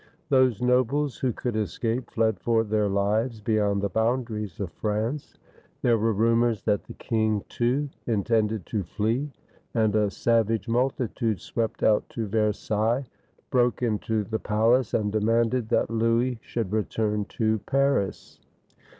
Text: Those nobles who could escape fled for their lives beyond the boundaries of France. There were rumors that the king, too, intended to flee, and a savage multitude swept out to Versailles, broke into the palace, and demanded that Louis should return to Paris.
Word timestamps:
Those 0.29 0.63
nobles 0.63 1.19
who 1.19 1.31
could 1.31 1.55
escape 1.55 2.09
fled 2.09 2.39
for 2.39 2.63
their 2.63 2.89
lives 2.89 3.39
beyond 3.39 3.83
the 3.83 3.89
boundaries 3.89 4.59
of 4.59 4.71
France. 4.71 5.37
There 5.83 5.99
were 5.99 6.11
rumors 6.11 6.63
that 6.63 6.85
the 6.85 6.95
king, 6.95 7.43
too, 7.49 7.87
intended 8.07 8.65
to 8.65 8.81
flee, 8.81 9.31
and 9.75 9.95
a 9.95 10.09
savage 10.09 10.67
multitude 10.67 11.39
swept 11.39 11.83
out 11.83 12.09
to 12.09 12.25
Versailles, 12.25 13.05
broke 13.51 13.83
into 13.83 14.23
the 14.23 14.39
palace, 14.39 14.95
and 14.95 15.11
demanded 15.11 15.69
that 15.69 15.91
Louis 15.91 16.39
should 16.41 16.71
return 16.71 17.25
to 17.25 17.59
Paris. 17.67 18.39